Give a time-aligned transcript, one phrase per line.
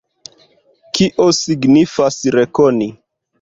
[0.99, 2.89] Kio signifas rekoni?